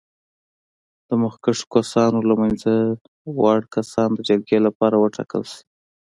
[1.07, 2.73] د مخکښو کسانو له منځه
[3.39, 5.61] وړ کسان د جرګې لپاره وټاکل شي.